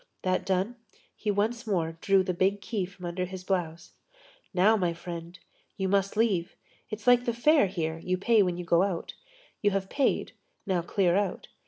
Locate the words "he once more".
1.15-1.99